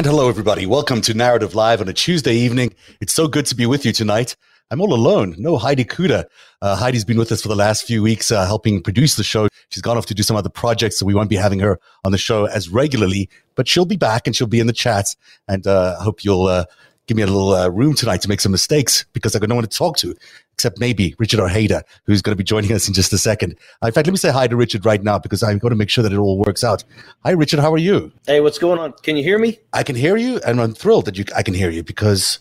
[0.00, 0.64] And hello, everybody.
[0.64, 2.72] Welcome to Narrative Live on a Tuesday evening.
[3.02, 4.34] It's so good to be with you tonight.
[4.70, 5.34] I'm all alone.
[5.36, 6.24] No Heidi Cuda.
[6.62, 9.48] Uh, Heidi's been with us for the last few weeks, uh, helping produce the show.
[9.68, 12.12] She's gone off to do some other projects, so we won't be having her on
[12.12, 13.28] the show as regularly.
[13.56, 15.16] But she'll be back and she'll be in the chats.
[15.48, 16.64] And uh, I hope you'll uh,
[17.06, 19.56] give me a little uh, room tonight to make some mistakes because I've got no
[19.56, 20.14] one to talk to
[20.60, 23.56] except maybe Richard Ojeda, who's going to be joining us in just a second.
[23.82, 25.76] Uh, in fact, let me say hi to Richard right now because I'm going to
[25.76, 26.84] make sure that it all works out.
[27.24, 27.60] Hi, Richard.
[27.60, 28.12] How are you?
[28.26, 28.92] Hey, what's going on?
[29.02, 29.58] Can you hear me?
[29.72, 32.40] I can hear you, and I'm thrilled that you I can hear you because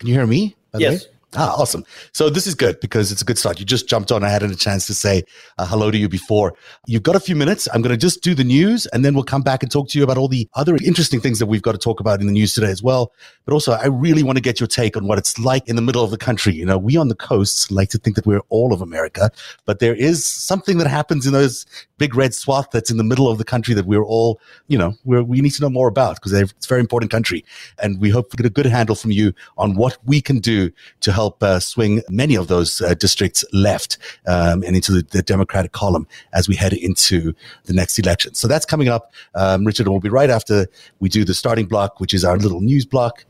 [0.00, 0.56] can you hear me?
[0.74, 1.06] Yes.
[1.36, 1.84] Ah, awesome.
[2.12, 3.60] So this is good because it's a good start.
[3.60, 4.24] You just jumped on.
[4.24, 5.22] I hadn't a chance to say
[5.58, 6.54] uh, hello to you before.
[6.88, 7.68] You've got a few minutes.
[7.72, 9.98] I'm going to just do the news and then we'll come back and talk to
[9.98, 12.32] you about all the other interesting things that we've got to talk about in the
[12.32, 13.12] news today as well.
[13.44, 15.82] But also, I really want to get your take on what it's like in the
[15.82, 16.52] middle of the country.
[16.52, 19.30] You know, we on the coasts like to think that we're all of America,
[19.66, 21.64] but there is something that happens in those
[21.96, 24.96] big red swath that's in the middle of the country that we're all, you know,
[25.04, 27.44] we need to know more about because it's a very important country.
[27.80, 30.72] And we hope to get a good handle from you on what we can do
[31.02, 35.22] to help uh, swing many of those uh, districts left um, and into the, the,
[35.22, 37.32] Democratic column as we head into
[37.64, 38.34] the next election.
[38.34, 39.12] So that's coming up.
[39.34, 40.66] Um, Richard will be right after
[40.98, 43.24] we do the starting block, which is our little news block.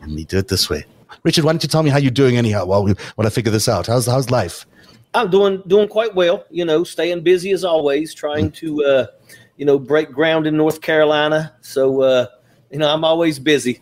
[0.00, 0.84] Let me do it this way.
[1.24, 3.52] Richard, why don't you tell me how you're doing anyhow while, we, while I figure
[3.52, 3.86] this out?
[3.86, 4.64] How's, how's life?
[5.14, 6.44] I'm doing doing quite well.
[6.50, 9.06] You know, staying busy as always, trying to uh,
[9.56, 11.54] you know break ground in North Carolina.
[11.62, 12.26] So uh,
[12.70, 13.80] you know, I'm always busy.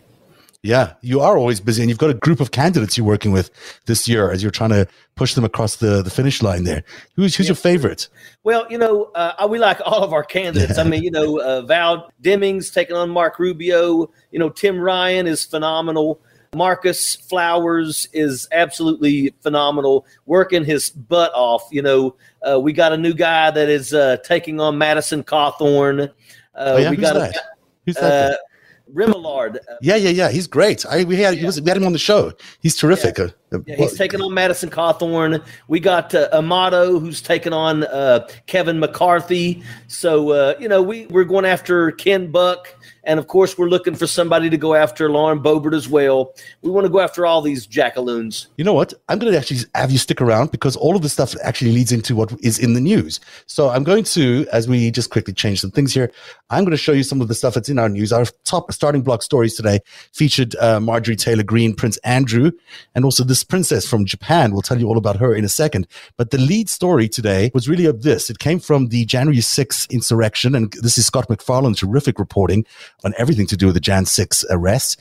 [0.65, 3.51] Yeah, you are always busy, and you've got a group of candidates you're working with
[3.85, 6.63] this year as you're trying to push them across the, the finish line.
[6.63, 6.83] There,
[7.15, 7.49] who's who's yeah.
[7.51, 8.09] your favorite?
[8.43, 10.79] Well, you know, uh, we like all of our candidates.
[10.79, 14.09] I mean, you know, uh, Val Demings taking on Mark Rubio.
[14.31, 16.19] You know, Tim Ryan is phenomenal.
[16.55, 21.67] Marcus Flowers is absolutely phenomenal, working his butt off.
[21.71, 26.05] You know, uh, we got a new guy that is uh, taking on Madison Cawthorn.
[26.05, 26.09] Uh,
[26.55, 26.89] oh, yeah?
[26.89, 27.35] we Who's got that?
[27.35, 27.41] A,
[27.85, 28.39] Who's that?
[28.87, 29.59] Uh, Remillard.
[29.81, 30.29] Yeah, yeah, yeah.
[30.29, 30.85] He's great.
[30.85, 31.45] I we had yeah.
[31.45, 32.33] was, we had him on the show.
[32.61, 33.17] He's terrific.
[33.17, 33.27] Yeah.
[33.55, 35.43] Uh, yeah, he's taking on Madison Cawthorn.
[35.67, 39.63] We got uh, Amato, who's taking on uh, Kevin McCarthy.
[39.87, 42.75] So uh, you know, we we're going after Ken Buck.
[43.07, 46.33] And of course, we're looking for somebody to go after Lauren Boebert as well.
[46.63, 48.47] We want to go after all these jackaloons.
[48.57, 48.93] You know what?
[49.09, 51.91] I'm going to actually have you stick around because all of this stuff actually leads
[51.91, 53.19] into what is in the news.
[53.45, 56.11] So I'm going to, as we just quickly change some things here,
[56.49, 58.11] I'm going to show you some of the stuff that's in our news.
[58.11, 62.51] Our top starting block stories today featured uh, Marjorie Taylor Greene, Prince Andrew,
[62.95, 64.51] and also this princess from Japan.
[64.51, 65.87] We'll tell you all about her in a second.
[66.17, 68.29] But the lead story today was really of this.
[68.29, 72.65] It came from the January 6th insurrection, and this is Scott MacFarlane's terrific reporting
[73.03, 74.97] on everything to do with the Jan 6 arrests.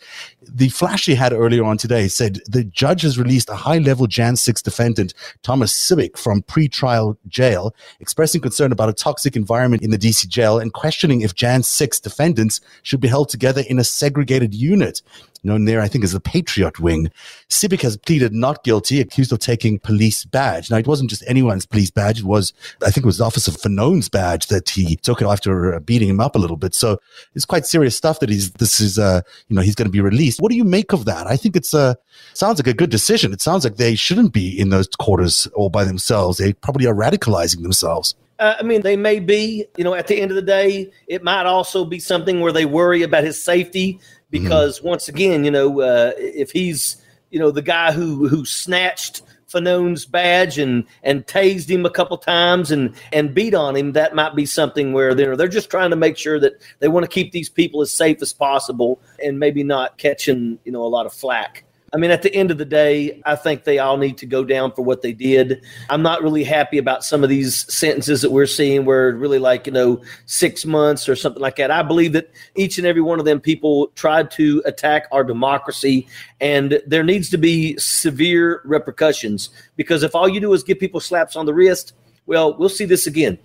[0.49, 4.07] The flash he had earlier on today said the judge has released a high level
[4.07, 9.91] Jan 6 defendant, Thomas Sibick, from pre-trial jail, expressing concern about a toxic environment in
[9.91, 13.85] the DC jail and questioning if Jan 6 defendants should be held together in a
[13.85, 15.03] segregated unit
[15.45, 17.11] known there, I think, as the Patriot Wing.
[17.49, 20.71] Sibick has pleaded not guilty, accused of taking police badge.
[20.71, 22.21] Now, it wasn't just anyone's police badge.
[22.21, 22.53] It was,
[22.83, 26.35] I think it was Officer Fanone's badge that he took it after beating him up
[26.35, 26.75] a little bit.
[26.75, 26.99] So
[27.35, 30.01] it's quite serious stuff that he's, this is, uh, you know, he's going to be
[30.01, 30.34] released.
[30.41, 31.27] What do you make of that?
[31.27, 31.95] I think it's, uh,
[32.33, 33.33] sounds like a good decision.
[33.33, 36.39] It sounds like they shouldn't be in those quarters all by themselves.
[36.39, 38.15] They probably are radicalizing themselves.
[38.39, 41.23] Uh, I mean, they may be, you know, at the end of the day, it
[41.23, 44.01] might also be something where they worry about his safety
[44.31, 44.89] because mm-hmm.
[44.89, 46.97] once again, you know, uh, if he's
[47.35, 49.23] you know the guy who who snatched
[49.55, 54.15] Fanone's badge and and tased him a couple times and and beat on him, that
[54.15, 57.11] might be something where they're they're just trying to make sure that they want to
[57.11, 61.07] keep these people as safe as possible and maybe not catching you know a lot
[61.07, 61.64] of flack.
[61.95, 64.45] I mean, at the end of the day, I think they all need to go
[64.45, 65.65] down for what they did.
[65.89, 69.69] I'm not really happy about some of these sentences that we're seeing where really like,
[69.69, 71.71] you know, six months or something like that.
[71.71, 76.09] I believe that each and every one of them people tried to attack our democracy,
[76.41, 80.99] and there needs to be severe repercussions because if all you do is give people
[80.99, 81.93] slaps on the wrist,
[82.27, 83.39] well, we'll see this again.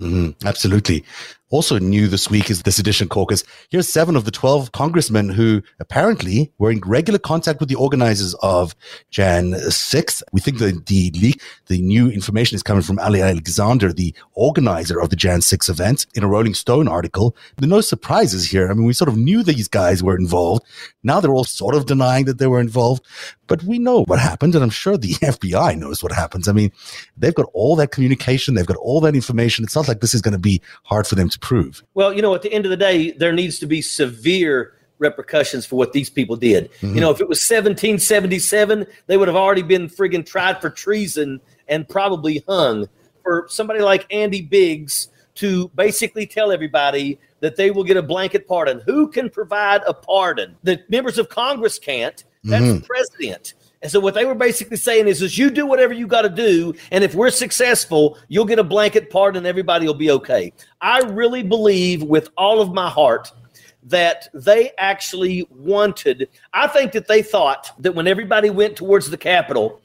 [0.00, 1.04] Mm, absolutely.
[1.50, 3.42] Also new this week is the Sedition Caucus.
[3.70, 8.34] Here's seven of the 12 congressmen who apparently were in regular contact with the organizers
[8.34, 8.76] of
[9.10, 10.22] Jan 6th.
[10.32, 15.00] We think that the leak, the new information is coming from Ali Alexander, the organizer
[15.00, 17.34] of the Jan 6 event in a Rolling Stone article.
[17.56, 18.70] There are no surprises here.
[18.70, 20.64] I mean, we sort of knew these guys were involved.
[21.02, 23.04] Now they're all sort of denying that they were involved,
[23.50, 24.54] but we know what happened.
[24.54, 26.46] And I'm sure the FBI knows what happens.
[26.46, 26.70] I mean,
[27.16, 28.54] they've got all that communication.
[28.54, 29.64] They've got all that information.
[29.64, 31.82] It's not like this is going to be hard for them to prove.
[31.94, 35.66] Well, you know, at the end of the day, there needs to be severe repercussions
[35.66, 36.70] for what these people did.
[36.74, 36.94] Mm-hmm.
[36.94, 41.40] You know, if it was 1777, they would have already been friggin' tried for treason
[41.66, 42.88] and probably hung.
[43.24, 48.46] For somebody like Andy Biggs to basically tell everybody that they will get a blanket
[48.46, 48.80] pardon.
[48.86, 50.56] Who can provide a pardon?
[50.62, 52.22] The members of Congress can't.
[52.44, 52.78] That's mm-hmm.
[52.78, 53.54] the president.
[53.82, 56.28] And so what they were basically saying is, is you do whatever you got to
[56.28, 60.52] do, and if we're successful, you'll get a blanket pardon, and everybody will be okay.
[60.80, 63.32] I really believe with all of my heart
[63.84, 66.28] that they actually wanted.
[66.52, 69.80] I think that they thought that when everybody went towards the Capitol,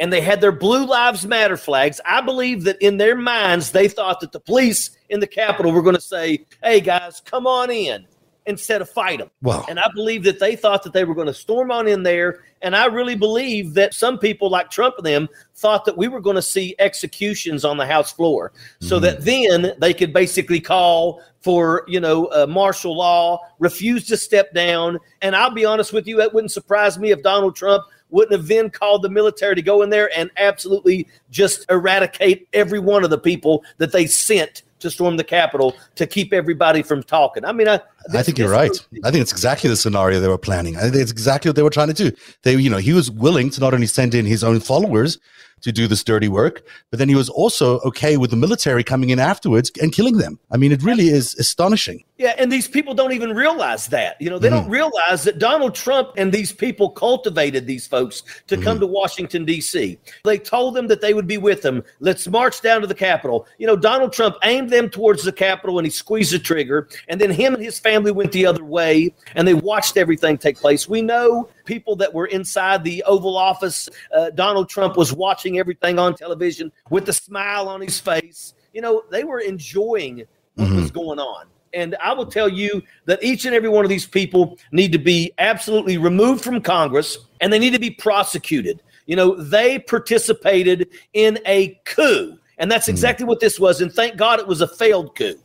[0.00, 2.00] and they had their Blue Lives Matter flags.
[2.06, 5.82] I believe that in their minds, they thought that the police in the Capitol were
[5.82, 8.06] going to say, hey, guys, come on in
[8.46, 9.30] instead of fight them.
[9.42, 9.64] Wow.
[9.68, 12.40] And I believe that they thought that they were going to storm on in there.
[12.62, 16.20] And I really believe that some people like Trump and them thought that we were
[16.20, 19.02] going to see executions on the House floor so mm.
[19.02, 24.52] that then they could basically call for, you know, uh, martial law, refuse to step
[24.52, 24.98] down.
[25.22, 28.48] And I'll be honest with you, it wouldn't surprise me if Donald Trump wouldn't have
[28.48, 33.10] then called the military to go in there and absolutely just eradicate every one of
[33.10, 37.44] the people that they sent to storm the Capitol to keep everybody from talking.
[37.44, 37.80] I mean, I,
[38.14, 38.70] I think you're right.
[39.04, 40.76] I think it's exactly the scenario they were planning.
[40.76, 42.16] I think it's exactly what they were trying to do.
[42.42, 45.18] They, you know, he was willing to not only send in his own followers
[45.62, 49.10] to do this dirty work, but then he was also okay with the military coming
[49.10, 50.38] in afterwards and killing them.
[50.50, 52.04] I mean, it really is astonishing.
[52.20, 54.20] Yeah, and these people don't even realize that.
[54.20, 54.58] You know, they mm-hmm.
[54.58, 58.64] don't realize that Donald Trump and these people cultivated these folks to mm-hmm.
[58.64, 59.98] come to Washington, D.C.
[60.24, 61.82] They told them that they would be with them.
[62.00, 63.46] Let's march down to the Capitol.
[63.56, 66.88] You know, Donald Trump aimed them towards the Capitol and he squeezed the trigger.
[67.08, 70.58] And then him and his family went the other way and they watched everything take
[70.58, 70.88] place.
[70.88, 73.88] We know people that were inside the Oval Office.
[74.14, 78.54] Uh, Donald Trump was watching everything on television with a smile on his face.
[78.72, 80.76] You know, they were enjoying what mm-hmm.
[80.76, 81.46] was going on.
[81.72, 84.98] And I will tell you that each and every one of these people need to
[84.98, 88.82] be absolutely removed from Congress and they need to be prosecuted.
[89.06, 92.38] You know, they participated in a coup.
[92.58, 92.92] And that's hmm.
[92.92, 93.80] exactly what this was.
[93.80, 95.38] And thank God it was a failed coup.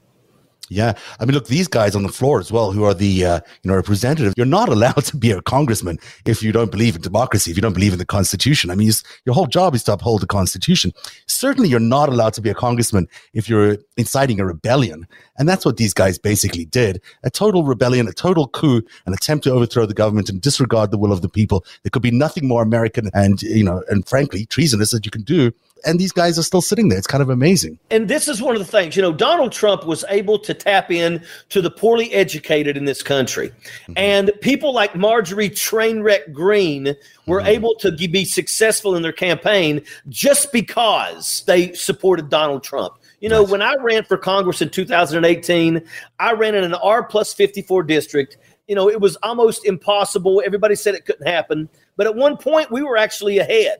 [0.70, 3.40] Yeah, I mean, look, these guys on the floor as well, who are the uh,
[3.62, 4.34] you know representative.
[4.36, 7.62] You're not allowed to be a congressman if you don't believe in democracy, if you
[7.62, 8.72] don't believe in the Constitution.
[8.72, 8.92] I mean,
[9.26, 10.92] your whole job is to uphold the Constitution.
[11.28, 15.08] Certainly, you're not allowed to be a congressman if you're inciting a rebellion,
[15.38, 19.44] and that's what these guys basically did: a total rebellion, a total coup, an attempt
[19.44, 21.64] to overthrow the government and disregard the will of the people.
[21.84, 25.24] There could be nothing more American and you know, and frankly, treasonous that you can
[25.24, 25.52] do
[25.86, 26.98] and these guys are still sitting there.
[26.98, 27.80] It's kind of amazing.
[27.92, 30.92] And this is one of the things, you know, Donald Trump was able to tap
[30.92, 33.50] in to the poorly educated in this country.
[33.50, 33.94] Mm-hmm.
[33.98, 36.96] And people like Marjorie Trainwreck Green
[37.28, 37.48] were mm-hmm.
[37.48, 42.96] able to be successful in their campaign just because they supported Donald Trump.
[43.22, 45.82] You know, when I ran for Congress in 2018,
[46.20, 48.38] I ran in an R plus 54 district.
[48.68, 50.44] You know, it was almost impossible.
[50.46, 51.70] Everybody said it couldn't happen.
[51.98, 53.80] But at one point, we were actually ahead.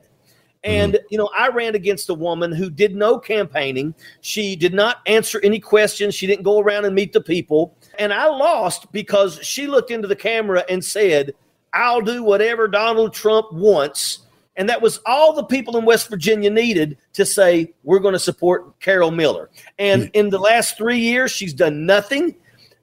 [0.64, 1.06] And, mm-hmm.
[1.10, 3.94] you know, I ran against a woman who did no campaigning.
[4.20, 6.14] She did not answer any questions.
[6.14, 7.76] She didn't go around and meet the people.
[7.98, 11.34] And I lost because she looked into the camera and said,
[11.72, 14.20] I'll do whatever Donald Trump wants.
[14.56, 18.18] And that was all the people in West Virginia needed to say, we're going to
[18.18, 19.50] support Carol Miller.
[19.78, 20.10] And mm-hmm.
[20.14, 22.34] in the last three years, she's done nothing.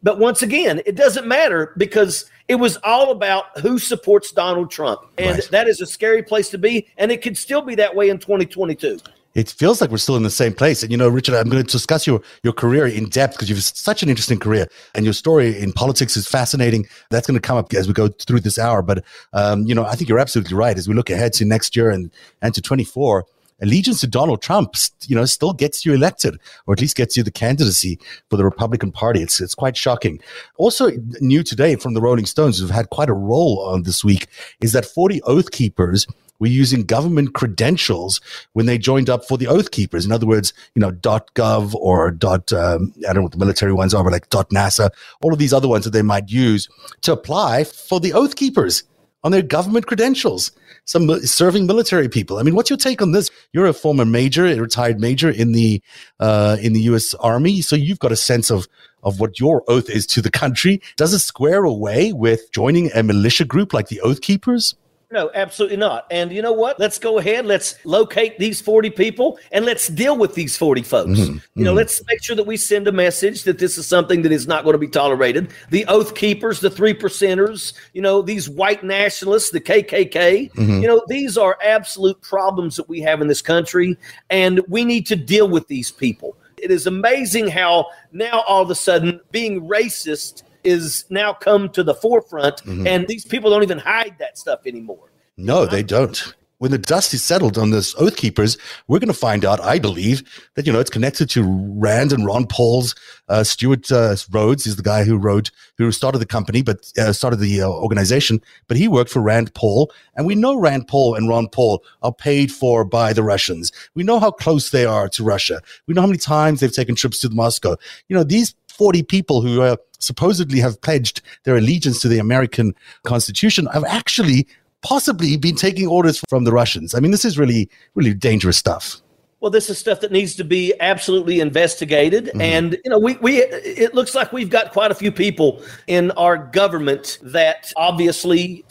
[0.04, 5.02] But once again, it doesn't matter because it was all about who supports Donald Trump.
[5.18, 5.50] And right.
[5.52, 6.88] that is a scary place to be.
[6.98, 9.00] And it could still be that way in 2022
[9.36, 10.84] it feels like we're still in the same place.
[10.84, 13.64] And you know, Richard, I'm going to discuss your your career in depth because you've
[13.64, 16.88] such an interesting career, and your story in politics is fascinating.
[17.10, 18.82] That's going to come up as we go through this hour.
[18.82, 20.78] But um, you know, I think you're absolutely right.
[20.78, 23.26] As we look ahead to next year and and to 24,
[23.64, 24.76] allegiance to Donald Trump,
[25.08, 27.98] you know, still gets you elected, or at least gets you the candidacy
[28.30, 29.22] for the Republican Party.
[29.22, 30.20] It's it's quite shocking.
[30.58, 34.28] Also, new today from the Rolling Stones, who've had quite a role on this week,
[34.62, 36.06] is that 40 Oath Keepers
[36.40, 38.20] were using government credentials
[38.52, 40.06] when they joined up for the Oath Keepers.
[40.06, 43.72] In other words, you know, .gov or dot, um, I don't know what the military
[43.72, 44.90] ones are, but like .nasa,
[45.22, 46.68] all of these other ones that they might use
[47.02, 48.84] to apply for the Oath Keepers
[49.24, 50.52] on their government credentials
[50.86, 52.38] some serving military people.
[52.38, 53.32] I mean, what's your take on this?
[53.54, 55.82] You're a former major, a retired major in the
[56.20, 57.14] uh, in the U.S.
[57.16, 58.68] Army, so you've got a sense of
[59.04, 60.82] of what your oath is to the country.
[60.96, 64.76] Does it square away with joining a militia group like the Oath Keepers?
[65.14, 66.08] No, absolutely not.
[66.10, 66.80] And you know what?
[66.80, 67.46] Let's go ahead.
[67.46, 71.20] Let's locate these 40 people and let's deal with these 40 folks.
[71.20, 71.38] Mm-hmm.
[71.54, 71.78] You know, mm-hmm.
[71.78, 74.64] let's make sure that we send a message that this is something that is not
[74.64, 75.52] going to be tolerated.
[75.70, 80.82] The Oath Keepers, the three percenters, you know, these white nationalists, the KKK, mm-hmm.
[80.82, 83.96] you know, these are absolute problems that we have in this country.
[84.32, 86.36] And we need to deal with these people.
[86.58, 91.84] It is amazing how now all of a sudden being racist is now come to
[91.84, 92.88] the forefront, mm-hmm.
[92.88, 95.12] and these people don't even hide that stuff anymore.
[95.38, 96.34] No, they don't.
[96.64, 99.80] when the dust is settled on this Oath Keepers, we're going to find out, I
[99.80, 100.24] believe,
[100.56, 102.96] that, you know, it's connected to Rand and Ron Paul's,
[103.28, 107.12] uh, Stewart uh, Rhodes is the guy who wrote, who started the company, but uh,
[107.12, 109.92] started the uh, organization, but he worked for Rand Paul.
[110.16, 113.74] And we know Rand Paul and Ron Paul are paid for by the Russians.
[113.94, 115.62] We know how close they are to Russia.
[115.88, 117.76] We know how many times they've taken trips to Moscow.
[118.08, 122.74] You know, these 40 people who uh, supposedly have pledged their allegiance to the American
[123.04, 124.48] Constitution have actually
[124.82, 126.94] possibly been taking orders from the Russians.
[126.94, 129.00] I mean, this is really, really dangerous stuff.
[129.40, 132.26] Well, this is stuff that needs to be absolutely investigated.
[132.26, 132.42] Mm-hmm.
[132.42, 136.12] And, you know, we, we, it looks like we've got quite a few people in
[136.12, 138.66] our government that obviously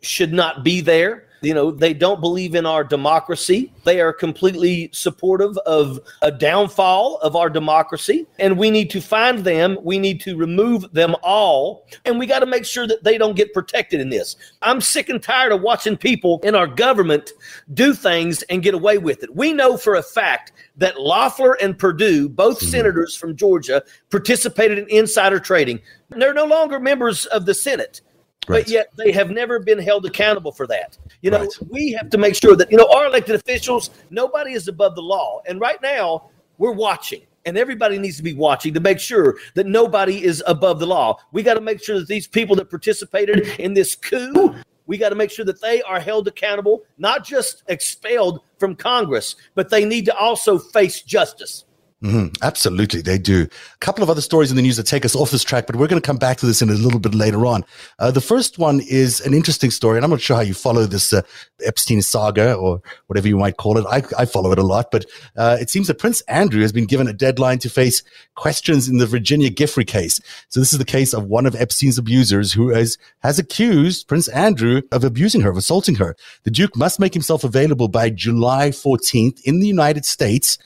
[0.00, 3.72] should not be there you know, they don't believe in our democracy.
[3.84, 8.26] They are completely supportive of a downfall of our democracy.
[8.38, 9.78] And we need to find them.
[9.82, 11.86] We need to remove them all.
[12.04, 14.36] And we got to make sure that they don't get protected in this.
[14.62, 17.32] I'm sick and tired of watching people in our government
[17.72, 19.34] do things and get away with it.
[19.34, 22.68] We know for a fact that Loeffler and Perdue, both mm-hmm.
[22.68, 25.80] senators from Georgia, participated in insider trading.
[26.10, 28.00] They're no longer members of the Senate.
[28.46, 28.64] Right.
[28.64, 30.98] But yet they have never been held accountable for that.
[31.22, 31.58] You know, right.
[31.70, 35.02] we have to make sure that, you know, our elected officials, nobody is above the
[35.02, 35.40] law.
[35.46, 39.66] And right now, we're watching and everybody needs to be watching to make sure that
[39.66, 41.18] nobody is above the law.
[41.32, 44.54] We got to make sure that these people that participated in this coup,
[44.86, 49.36] we got to make sure that they are held accountable, not just expelled from Congress,
[49.54, 51.64] but they need to also face justice.
[52.04, 52.34] Mm-hmm.
[52.42, 53.44] Absolutely, they do.
[53.74, 55.76] A couple of other stories in the news that take us off this track, but
[55.76, 57.64] we're going to come back to this in a little bit later on.
[57.98, 60.84] Uh, the first one is an interesting story, and I'm not sure how you follow
[60.84, 61.22] this uh,
[61.64, 63.86] Epstein saga or whatever you might call it.
[63.88, 65.06] I, I follow it a lot, but
[65.38, 68.02] uh, it seems that Prince Andrew has been given a deadline to face
[68.34, 70.20] questions in the Virginia Giuffre case.
[70.50, 74.28] So this is the case of one of Epstein's abusers who has, has accused Prince
[74.28, 76.16] Andrew of abusing her, of assaulting her.
[76.42, 80.58] The Duke must make himself available by July 14th in the United States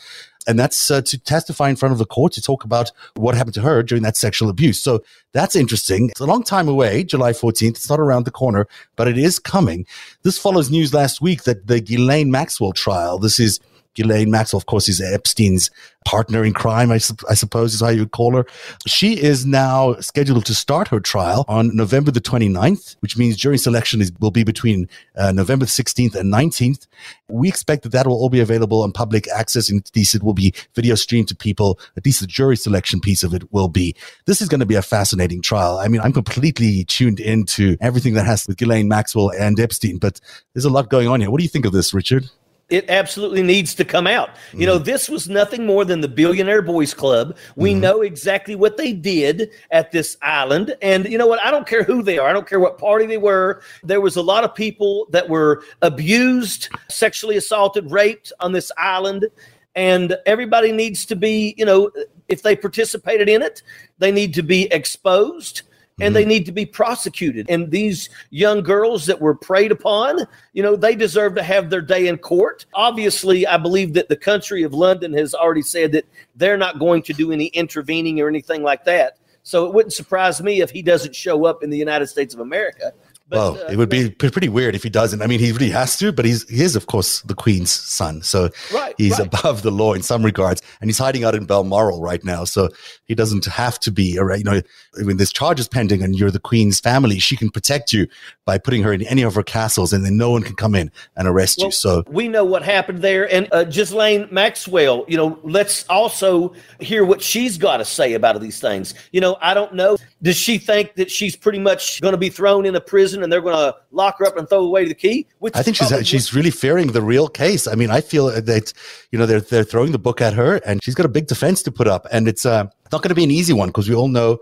[0.47, 3.55] and that's uh, to testify in front of the court to talk about what happened
[3.55, 4.81] to her during that sexual abuse.
[4.81, 5.03] So
[5.33, 6.11] that's interesting.
[6.11, 7.71] It's a long time away, July 14th.
[7.71, 8.67] It's not around the corner,
[8.97, 9.87] but it is coming.
[10.23, 13.61] This follows news last week that the Ghislaine Maxwell trial, this is
[13.95, 15.71] Ghislaine Maxwell, of course, is Epstein's
[16.09, 18.47] partner in crime, I, su- I, suppose is how you would call her.
[18.87, 23.59] She is now scheduled to start her trial on November the 29th, which means jury
[23.59, 26.87] selection is, will be between uh, November 16th and 19th.
[27.29, 30.23] We expect that that will all be available on public access, and at least it
[30.23, 31.79] will be video streamed to people.
[31.97, 33.95] At least the jury selection piece of it will be.
[34.25, 35.79] This is going to be a fascinating trial.
[35.79, 40.21] I mean, I'm completely tuned into everything that has with Ghislaine Maxwell and Epstein, but
[40.55, 41.31] there's a lot going on here.
[41.31, 42.31] What do you think of this, Richard?
[42.69, 44.31] It absolutely needs to come out.
[44.53, 44.85] You know, mm-hmm.
[44.85, 47.37] this was nothing more than the Billionaire Boys Club.
[47.57, 47.81] We mm-hmm.
[47.81, 50.77] know exactly what they did at this island.
[50.83, 51.41] And you know what?
[51.45, 53.63] I don't care who they are, I don't care what party they were.
[53.83, 59.27] There was a lot of people that were abused, sexually assaulted, raped on this island.
[59.75, 61.91] And everybody needs to be, you know,
[62.29, 63.63] if they participated in it,
[63.99, 65.63] they need to be exposed
[66.01, 66.29] and they mm-hmm.
[66.29, 67.49] need to be prosecuted.
[67.49, 71.81] And these young girls that were preyed upon, you know, they deserve to have their
[71.81, 72.67] day in court.
[72.75, 77.03] Obviously, I believe that the country of London has already said that they're not going
[77.03, 79.19] to do any intervening or anything like that.
[79.43, 82.41] So it wouldn't surprise me if he doesn't show up in the United States of
[82.41, 82.93] America.
[83.31, 85.21] But, well, uh, it would be pretty weird if he doesn't.
[85.21, 88.23] I mean, he really has to, but he's he is, of course, the Queen's son,
[88.23, 89.27] so right, he's right.
[89.27, 92.71] above the law in some regards, and he's hiding out in Balmoral right now, so
[93.05, 94.13] he doesn't have to be.
[94.13, 94.63] You know,
[95.03, 98.07] when there's charges pending and you're the Queen's family, she can protect you
[98.47, 100.91] by putting her in any of her castles, and then no one can come in
[101.17, 101.73] and arrest well, you.
[101.73, 105.05] So we know what happened there, and uh, Ghislaine Maxwell.
[105.07, 108.95] You know, let's also hear what she's got to say about these things.
[109.13, 109.99] You know, I don't know.
[110.21, 113.23] Does she think that she's pretty much going to be thrown in a prison?
[113.23, 115.27] and they're going to lock her up and throw away the key.
[115.39, 117.67] Which I think she's she's really fearing the real case.
[117.67, 118.73] I mean, I feel that
[119.13, 121.63] you know they're they're throwing the book at her, and she's got a big defense
[121.65, 123.95] to put up, and it's uh, not going to be an easy one because we
[123.95, 124.39] all know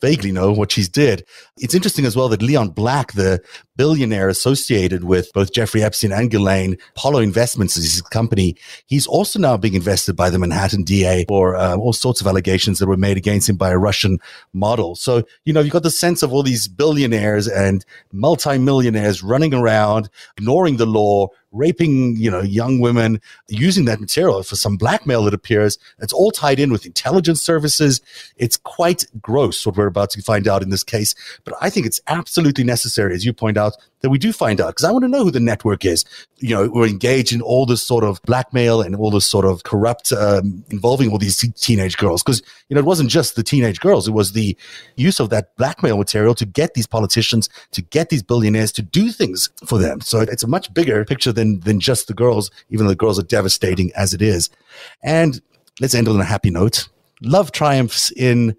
[0.00, 1.24] vaguely know what she's did.
[1.58, 3.40] It's interesting as well that Leon Black, the
[3.76, 8.56] billionaire associated with both Jeffrey Epstein and Ghislaine, Apollo Investments is his company.
[8.86, 12.78] He's also now being invested by the Manhattan DA for uh, all sorts of allegations
[12.78, 14.18] that were made against him by a Russian
[14.52, 14.96] model.
[14.96, 20.08] So, you know, you've got the sense of all these billionaires and multimillionaires running around,
[20.36, 25.34] ignoring the law, raping, you know, young women, using that material for some blackmail, it
[25.34, 25.78] appears.
[25.98, 28.00] It's all tied in with intelligence services.
[28.36, 31.14] It's quite gross what we're about to find out in this case.
[31.44, 34.68] But I think it's absolutely necessary, as you point out, that we do find out
[34.68, 36.04] because I want to know who the network is.
[36.38, 39.62] You know, we're engaged in all this sort of blackmail and all this sort of
[39.64, 42.22] corrupt um, involving all these teenage girls.
[42.22, 44.56] Because you know, it wasn't just the teenage girls; it was the
[44.96, 49.10] use of that blackmail material to get these politicians, to get these billionaires to do
[49.10, 50.00] things for them.
[50.00, 52.96] So it's a much bigger picture than than than just the girls, even though the
[52.96, 54.50] girls are devastating as it is.
[55.02, 55.40] And
[55.80, 56.88] let's end on a happy note.
[57.22, 58.56] Love triumphs in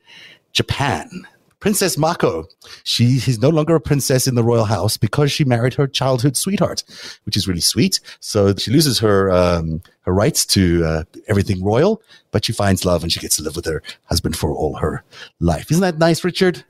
[0.53, 1.27] Japan.
[1.60, 2.46] Princess Mako.
[2.84, 6.38] She is no longer a princess in the royal house because she married her childhood
[6.38, 6.84] sweetheart,
[7.25, 8.00] which is really sweet.
[8.20, 12.01] So she loses her um, her rights to uh, everything royal,
[12.32, 15.03] but she finds love and she gets to live with her husband for all her
[15.39, 15.72] life.
[15.72, 16.63] Isn't that nice, Richard?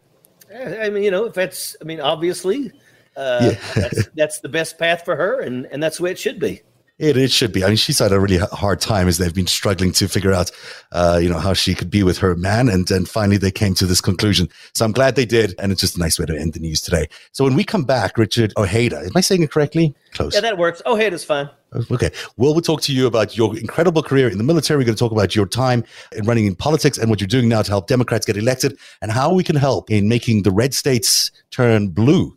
[0.55, 2.71] I mean, you know, if that's, I mean, obviously,
[3.17, 3.59] uh, yeah.
[3.75, 6.61] that's, that's the best path for her, and and that's the way it should be.
[6.99, 7.63] It, it should be.
[7.63, 10.49] I mean, she's had a really hard time as they've been struggling to figure out,
[10.91, 12.69] uh, you know, how she could be with her man.
[12.69, 14.49] And then finally they came to this conclusion.
[14.73, 15.53] So I'm glad they did.
[15.59, 17.07] And it's just a nice way to end the news today.
[17.33, 19.93] So when we come back, Richard Ojeda, am I saying it correctly?
[20.13, 20.33] Close.
[20.33, 20.81] Yeah, that works.
[20.87, 21.51] Ojeda's fine.
[21.91, 22.09] Okay.
[22.37, 24.79] Well, we'll talk to you about your incredible career in the military.
[24.79, 25.83] We're going to talk about your time
[26.15, 29.11] in running in politics and what you're doing now to help Democrats get elected and
[29.11, 32.35] how we can help in making the red states turn blue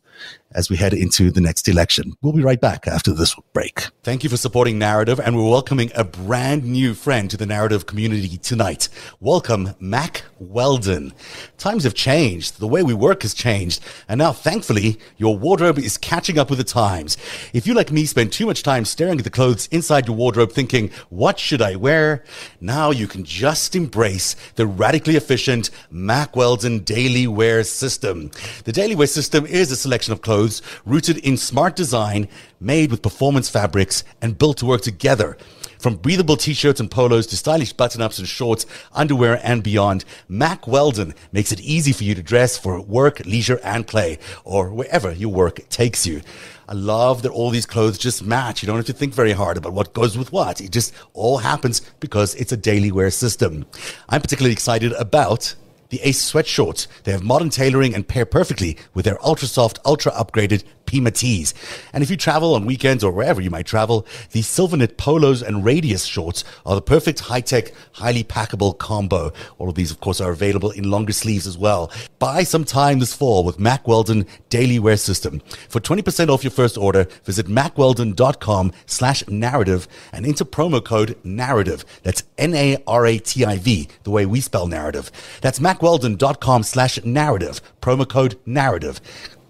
[0.52, 2.14] as we head into the next election.
[2.22, 3.86] We'll be right back after this break.
[4.02, 7.86] Thank you for supporting Narrative, and we're welcoming a brand new friend to the Narrative
[7.86, 8.88] community tonight.
[9.20, 11.12] Welcome, Mack Weldon.
[11.58, 12.58] Times have changed.
[12.58, 13.80] The way we work has changed.
[14.08, 17.16] And now, thankfully, your wardrobe is catching up with the times.
[17.52, 20.52] If you, like me, spend too much time staring at the clothes inside your wardrobe
[20.52, 22.24] thinking, what should I wear?
[22.60, 28.30] Now you can just embrace the radically efficient Mack Weldon daily wear system.
[28.64, 32.26] The daily wear system is a selection of clothes clothes rooted in smart design,
[32.60, 35.36] made with performance fabrics, and built to work together.
[35.78, 41.14] From breathable t-shirts and polos to stylish button-ups and shorts, underwear and beyond, Mack Weldon
[41.30, 45.30] makes it easy for you to dress for work, leisure and play, or wherever your
[45.30, 46.22] work takes you.
[46.66, 48.62] I love that all these clothes just match.
[48.62, 50.62] You don't have to think very hard about what goes with what.
[50.62, 53.66] It just all happens because it's a daily wear system.
[54.08, 55.54] I'm particularly excited about
[55.90, 56.86] the Ace sweatshorts.
[57.04, 61.54] They have modern tailoring and pair perfectly with their ultra soft, ultra upgraded Pima tees.
[61.92, 65.64] And if you travel on weekends or wherever you might travel, the Silverknit polos and
[65.64, 69.32] radius shorts are the perfect high-tech, highly packable combo.
[69.58, 71.92] All of these, of course, are available in longer sleeves as well.
[72.18, 75.40] Buy some time this fall with Mack Weldon Daily Wear System.
[75.68, 81.84] For 20% off your first order, visit mackweldon.com slash narrative and enter promo code narrative.
[82.02, 85.12] That's N-A-R-A-T-I-V, the way we spell narrative.
[85.40, 89.00] That's mackweldon.com slash narrative, promo code narrative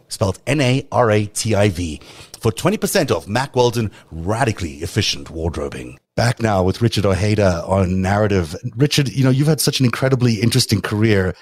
[0.08, 2.00] spelled N A R A T I V,
[2.40, 5.98] for 20% off Mack Weldon radically efficient wardrobing.
[6.16, 8.56] Back now with Richard Ojeda on narrative.
[8.76, 11.34] Richard, you know, you've had such an incredibly interesting career.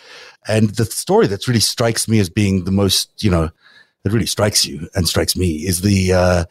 [0.46, 3.51] And the story that really strikes me as being the most, you know,
[4.05, 6.44] that really strikes you and strikes me is the, uh,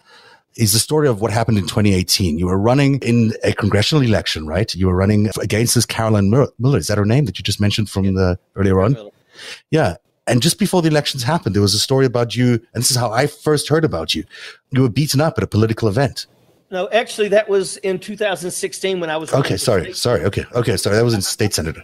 [0.58, 2.38] is the story of what happened in 2018.
[2.38, 4.74] You were running in a congressional election, right?
[4.74, 6.78] You were running against this Carolyn Miller.
[6.78, 8.98] Is that her name that you just mentioned from the earlier on?
[9.72, 9.96] Yeah.
[10.26, 12.98] And just before the elections happened, there was a story about you, and this is
[12.98, 14.26] how I first heard about you.
[14.72, 16.26] You were beaten up at a political event.
[16.70, 19.32] No, actually, that was in 2016 when I was.
[19.32, 20.26] Okay, sorry, sorry.
[20.26, 20.98] Okay, okay, sorry.
[20.98, 21.82] That was in state senator.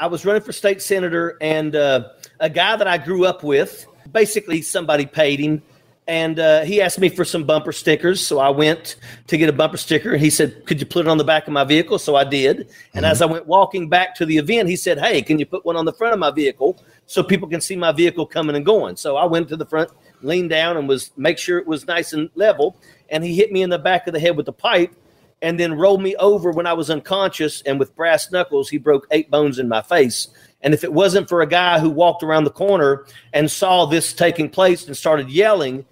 [0.00, 2.08] I was running for state senator, and uh,
[2.40, 5.62] a guy that I grew up with, basically somebody paid him,
[6.06, 8.26] and uh, he asked me for some bumper stickers.
[8.26, 11.08] So I went to get a bumper sticker, and he said, "Could you put it
[11.08, 12.58] on the back of my vehicle?" So I did.
[12.58, 13.04] And mm-hmm.
[13.04, 15.76] as I went walking back to the event, he said, "Hey, can you put one
[15.76, 18.96] on the front of my vehicle?" so people can see my vehicle coming and going.
[18.96, 19.90] So I went to the front,
[20.22, 22.76] leaned down, and was make sure it was nice and level.
[23.10, 24.94] And he hit me in the back of the head with the pipe,
[25.42, 27.62] and then rolled me over when I was unconscious.
[27.62, 30.28] And with brass knuckles, he broke eight bones in my face.
[30.62, 34.14] And if it wasn't for a guy who walked around the corner and saw this
[34.14, 35.84] taking place and started yelling,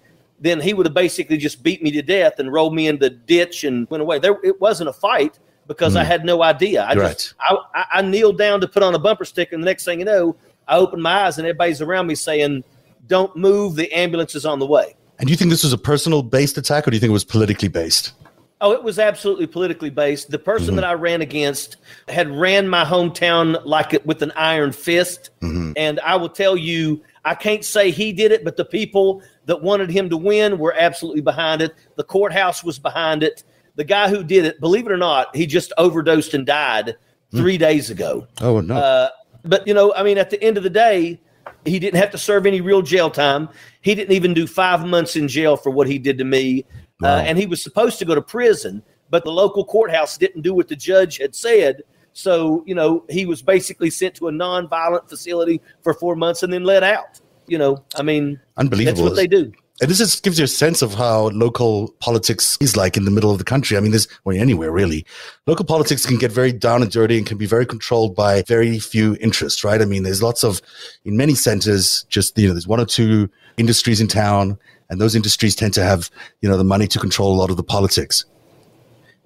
[0.43, 3.09] then he would have basically just beat me to death and rolled me in the
[3.09, 4.19] ditch and went away.
[4.19, 6.01] There, it wasn't a fight because mm.
[6.01, 6.83] I had no idea.
[6.83, 7.17] I right.
[7.17, 9.99] just I, I, kneeled down to put on a bumper sticker, and the next thing
[9.99, 10.35] you know,
[10.67, 12.65] I opened my eyes and everybody's around me saying,
[13.07, 15.77] "Don't move, the ambulance is on the way." And do you think this was a
[15.77, 18.11] personal based attack, or do you think it was politically based?
[18.59, 20.29] Oh, it was absolutely politically based.
[20.29, 20.75] The person mm-hmm.
[20.77, 21.77] that I ran against
[22.09, 25.71] had ran my hometown like it with an iron fist, mm-hmm.
[25.77, 29.61] and I will tell you, I can't say he did it, but the people that
[29.61, 31.73] wanted him to win were absolutely behind it.
[31.95, 33.43] The courthouse was behind it.
[33.75, 36.95] The guy who did it, believe it or not, he just overdosed and died
[37.31, 37.37] mm.
[37.37, 37.61] three mm.
[37.61, 38.27] days ago.
[38.41, 38.75] Oh no!
[38.75, 39.09] Uh,
[39.43, 41.19] but you know, I mean, at the end of the day,
[41.65, 43.49] he didn't have to serve any real jail time.
[43.81, 46.65] He didn't even do five months in jail for what he did to me,
[47.03, 47.15] uh, wow.
[47.15, 50.53] uh, and he was supposed to go to prison, but the local courthouse didn't do
[50.53, 51.81] what the judge had said.
[52.13, 56.53] So you know, he was basically sent to a non-violent facility for four months and
[56.53, 57.19] then let out.
[57.47, 59.03] You know, I mean, unbelievable.
[59.03, 59.51] That's what they do.
[59.81, 63.11] And this just gives you a sense of how local politics is like in the
[63.11, 63.75] middle of the country.
[63.75, 65.03] I mean, there's, well, anywhere really.
[65.47, 68.77] Local politics can get very down and dirty and can be very controlled by very
[68.77, 69.81] few interests, right?
[69.81, 70.61] I mean, there's lots of,
[71.05, 75.15] in many centers, just, you know, there's one or two industries in town, and those
[75.15, 78.25] industries tend to have, you know, the money to control a lot of the politics.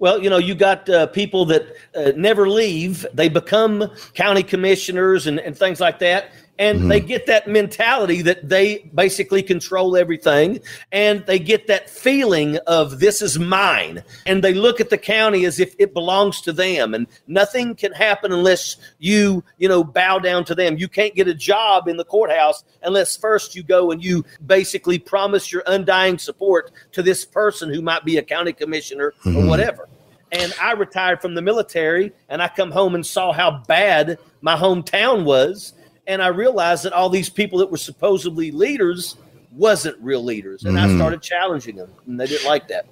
[0.00, 3.04] Well, you know, you got uh, people that uh, never leave.
[3.12, 6.88] They become county commissioners and, and things like that and mm-hmm.
[6.88, 10.60] they get that mentality that they basically control everything.
[10.90, 14.02] And they get that feeling of this is mine.
[14.26, 16.94] And they look at the county as if it belongs to them.
[16.94, 20.76] And nothing can happen unless you you know bow down to them.
[20.78, 24.98] You can't get a job in the courthouse unless first you go and you basically
[24.98, 29.36] promise your undying support to this person who might be a county commissioner mm-hmm.
[29.36, 29.88] or whatever.
[30.30, 34.56] And I retired from the military and I come home and saw how bad my
[34.56, 35.72] hometown was
[36.08, 39.16] and I realized that all these people that were supposedly leaders
[39.52, 40.94] wasn't real leaders, and mm-hmm.
[40.94, 42.86] I started challenging them, and they didn't like that.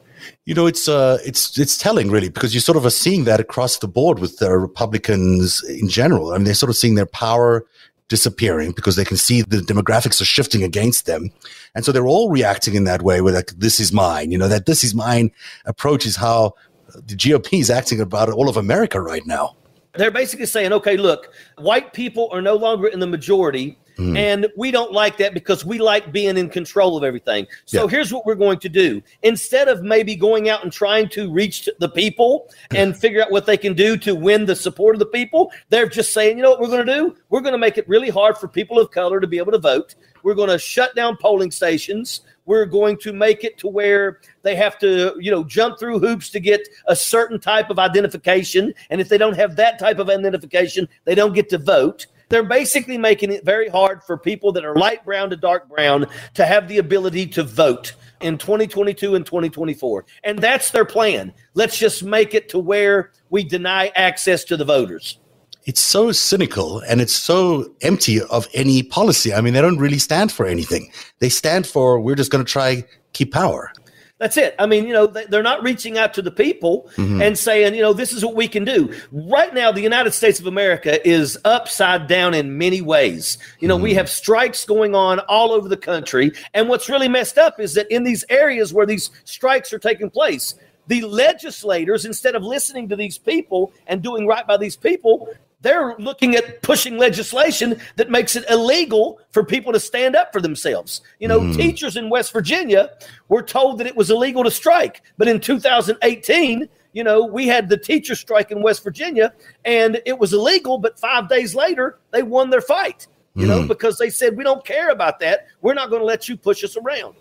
[0.44, 3.40] You know, it's uh, it's it's telling really because you sort of are seeing that
[3.40, 6.32] across the board with the Republicans in general.
[6.32, 7.66] I mean, they're sort of seeing their power
[8.08, 11.30] disappearing because they can see the demographics are shifting against them,
[11.74, 13.20] and so they're all reacting in that way.
[13.20, 15.30] where like, "This is mine," you know, that "this is mine"
[15.64, 16.54] approach is how
[16.94, 19.56] the GOP is acting about all of America right now.
[19.96, 23.78] They're basically saying, okay, look, white people are no longer in the majority.
[23.98, 24.16] Mm.
[24.16, 27.46] And we don't like that because we like being in control of everything.
[27.64, 27.88] So yeah.
[27.88, 29.02] here's what we're going to do.
[29.22, 33.46] Instead of maybe going out and trying to reach the people and figure out what
[33.46, 36.50] they can do to win the support of the people, they're just saying, you know
[36.50, 37.16] what we're going to do?
[37.30, 39.58] We're going to make it really hard for people of color to be able to
[39.58, 39.94] vote.
[40.22, 42.20] We're going to shut down polling stations.
[42.46, 46.30] We're going to make it to where they have to, you know, jump through hoops
[46.30, 48.72] to get a certain type of identification.
[48.90, 52.06] And if they don't have that type of identification, they don't get to vote.
[52.28, 56.06] They're basically making it very hard for people that are light brown to dark brown
[56.34, 60.04] to have the ability to vote in 2022 and 2024.
[60.24, 61.32] And that's their plan.
[61.54, 65.18] Let's just make it to where we deny access to the voters
[65.66, 69.34] it's so cynical and it's so empty of any policy.
[69.34, 70.90] I mean, they don't really stand for anything.
[71.18, 73.72] They stand for we're just going to try keep power.
[74.18, 74.54] That's it.
[74.58, 77.20] I mean, you know, they're not reaching out to the people mm-hmm.
[77.20, 78.94] and saying, you know, this is what we can do.
[79.12, 83.36] Right now, the United States of America is upside down in many ways.
[83.60, 83.82] You know, mm-hmm.
[83.82, 86.32] we have strikes going on all over the country.
[86.54, 90.08] And what's really messed up is that in these areas where these strikes are taking
[90.08, 90.54] place,
[90.86, 95.28] the legislators, instead of listening to these people and doing right by these people,
[95.66, 100.40] they're looking at pushing legislation that makes it illegal for people to stand up for
[100.40, 101.00] themselves.
[101.18, 101.56] You know, mm.
[101.56, 102.90] teachers in West Virginia
[103.28, 107.68] were told that it was illegal to strike, but in 2018, you know, we had
[107.68, 112.22] the teacher strike in West Virginia and it was illegal, but 5 days later they
[112.22, 113.08] won their fight.
[113.34, 113.48] You mm.
[113.48, 115.48] know, because they said we don't care about that.
[115.62, 117.16] We're not going to let you push us around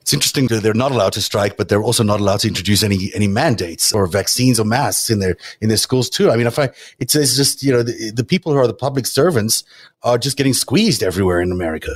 [0.00, 2.82] it's interesting that they're not allowed to strike, but they're also not allowed to introduce
[2.82, 6.30] any any mandates or vaccines or masks in their in their schools too.
[6.30, 8.74] I mean, if I it's, it's just you know the, the people who are the
[8.74, 9.64] public servants
[10.02, 11.94] are just getting squeezed everywhere in America.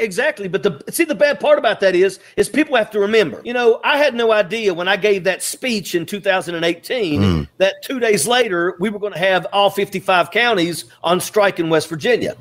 [0.00, 3.42] Exactly, but the see the bad part about that is is people have to remember.
[3.44, 7.48] You know, I had no idea when I gave that speech in 2018 mm.
[7.58, 11.68] that 2 days later we were going to have all 55 counties on strike in
[11.68, 12.34] West Virginia.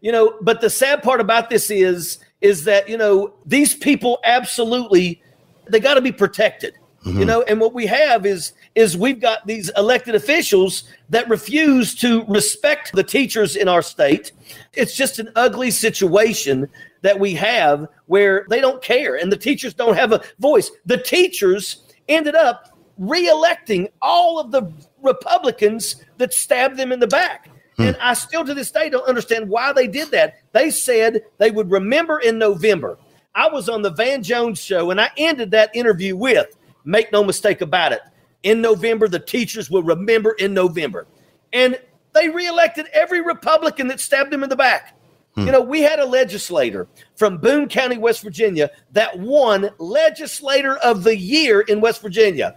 [0.00, 4.18] You know, but the sad part about this is is that you know these people
[4.24, 5.22] absolutely
[5.70, 6.74] they got to be protected
[7.04, 7.18] mm-hmm.
[7.18, 7.42] you know?
[7.42, 12.92] And what we have is is we've got these elected officials that refuse to respect
[12.92, 14.32] the teachers in our state.
[14.72, 16.68] It's just an ugly situation
[17.02, 20.70] that we have where they don't care and the teachers don't have a voice.
[20.86, 27.48] The teachers ended up reelecting all of the republicans that stabbed them in the back
[27.76, 27.82] Hmm.
[27.82, 30.36] And I still to this day don't understand why they did that.
[30.52, 32.98] They said they would remember in November.
[33.34, 36.54] I was on the Van Jones show and I ended that interview with
[36.84, 38.02] make no mistake about it.
[38.42, 41.06] In November, the teachers will remember in November.
[41.52, 41.78] And
[42.12, 44.96] they reelected every Republican that stabbed him in the back.
[45.34, 45.46] Hmm.
[45.46, 51.04] You know, we had a legislator from Boone County, West Virginia, that won Legislator of
[51.04, 52.56] the Year in West Virginia.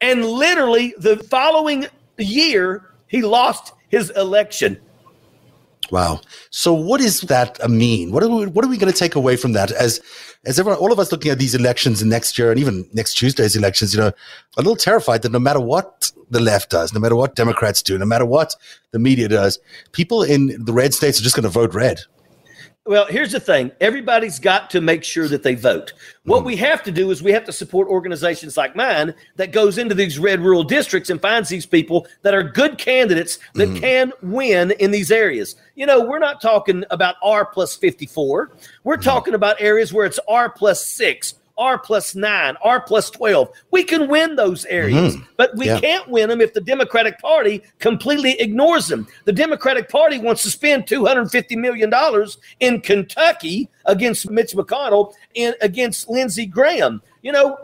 [0.00, 1.86] And literally the following
[2.18, 4.80] year, he lost his election.
[5.90, 6.20] Wow.
[6.50, 8.10] So what does that mean?
[8.10, 10.00] What are we, what are we going to take away from that as,
[10.44, 13.14] as everyone, all of us looking at these elections in next year and even next
[13.14, 14.12] Tuesday's elections, you know,
[14.56, 17.96] a little terrified that no matter what the left does, no matter what Democrats do,
[17.98, 18.54] no matter what
[18.90, 19.60] the media does,
[19.92, 22.00] people in the red states are just going to vote red.
[22.86, 25.92] Well, here's the thing everybody's got to make sure that they vote.
[26.22, 26.46] What hmm.
[26.46, 29.94] we have to do is we have to support organizations like mine that goes into
[29.94, 33.76] these red rural districts and finds these people that are good candidates that hmm.
[33.78, 35.56] can win in these areas.
[35.74, 38.52] You know, we're not talking about R plus 54.
[38.84, 39.02] We're hmm.
[39.02, 43.48] talking about areas where it's R plus 6, R plus nine, R plus 12.
[43.70, 45.80] We can win those areas, but we Yeah.
[45.80, 49.06] can't win them if the Democratic Party completely ignores them.
[49.24, 51.90] The Democratic Party wants to spend $250 million
[52.60, 57.00] in Kentucky against Mitch McConnell and against Lindsey Graham.
[57.22, 57.56] You know,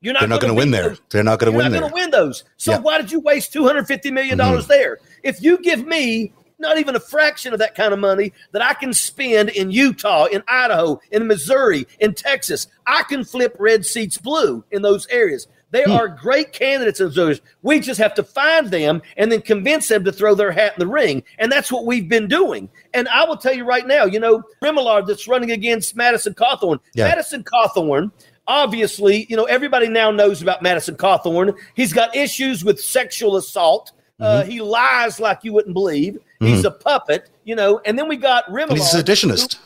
[0.00, 0.88] you're not They're not gonna win there.
[0.90, 2.44] those- They're not going to win not going to win those.
[2.56, 2.76] So Yeah.
[2.78, 2.84] Mm-hmm.
[2.84, 4.98] why did you waste $250 million there?
[5.22, 8.74] If you give me not even a fraction of that kind of money that I
[8.74, 14.18] can spend in Utah, in Idaho, in Missouri, in Texas, I can flip red seats
[14.18, 15.48] blue in those areas.
[15.70, 15.92] They Hmm.
[15.92, 17.40] are great candidates in those areas.
[17.62, 20.80] We just have to find them and then convince them to throw their hat in
[20.80, 21.24] the ring.
[21.38, 22.68] And that's what we've been doing.
[22.92, 26.78] And I will tell you right now, you know, Remillard that's running against Madison Cawthorn.
[26.94, 27.08] Yeah.
[27.08, 28.12] Madison Cawthorn
[28.46, 31.56] obviously, you know, everybody now knows about Madison Cawthorn.
[31.74, 33.92] He's got issues with sexual assault.
[34.20, 34.50] Uh, Mm-hmm.
[34.50, 36.18] he lies like you wouldn't believe.
[36.40, 37.80] He's a puppet, you know.
[37.84, 39.58] And then we got And he's a seditionist.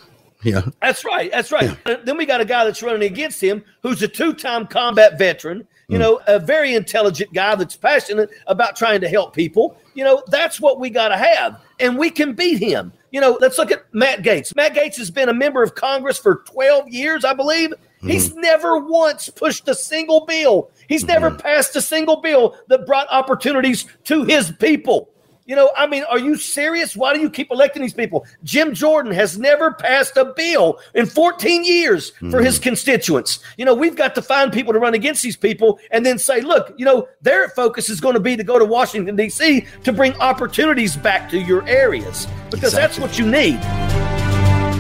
[0.44, 0.62] Yeah.
[0.80, 1.30] That's right.
[1.32, 1.76] That's right.
[1.86, 5.66] And then we got a guy that's running against him who's a two-time combat veteran.
[5.88, 6.02] You Hmm.
[6.02, 9.76] know, a very intelligent guy that's passionate about trying to help people.
[9.94, 12.92] You know, that's what we got to have, and we can beat him.
[13.10, 14.54] You know, let's look at Matt Gaetz.
[14.54, 17.72] Matt Gaetz has been a member of Congress for 12 years, I believe.
[18.00, 18.40] He's mm-hmm.
[18.40, 20.70] never once pushed a single bill.
[20.88, 21.40] He's never mm-hmm.
[21.40, 25.10] passed a single bill that brought opportunities to his people.
[25.48, 26.94] You know, I mean, are you serious?
[26.94, 28.26] Why do you keep electing these people?
[28.44, 32.64] Jim Jordan has never passed a bill in 14 years for his mm-hmm.
[32.64, 33.38] constituents.
[33.56, 36.42] You know, we've got to find people to run against these people and then say,
[36.42, 39.66] look, you know, their focus is going to be to go to Washington, D.C.
[39.84, 43.58] to bring opportunities back to your areas because that's what you need.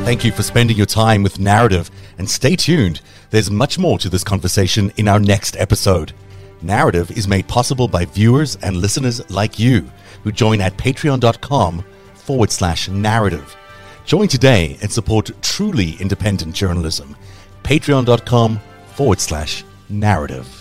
[0.04, 3.00] Thank you for spending your time with Narrative, and stay tuned.
[3.30, 6.12] There's much more to this conversation in our next episode.
[6.60, 9.90] Narrative is made possible by viewers and listeners like you
[10.24, 13.56] who join at patreon.com forward slash narrative.
[14.04, 17.16] Join today and support truly independent journalism.
[17.62, 18.60] Patreon.com
[18.94, 20.57] forward slash narrative.